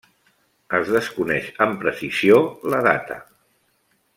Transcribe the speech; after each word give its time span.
Es 0.77 0.89
desconeix 0.95 1.51
amb 1.65 1.77
precisió 1.83 2.41
la 2.75 2.81
data. 2.89 3.19